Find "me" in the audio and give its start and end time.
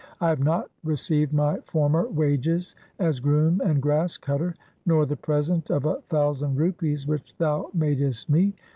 8.27-8.55